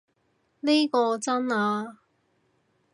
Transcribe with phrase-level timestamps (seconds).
[0.61, 1.99] 呢個真啊